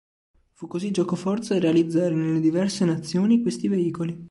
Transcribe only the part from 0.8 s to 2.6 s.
giocoforza realizzare nelle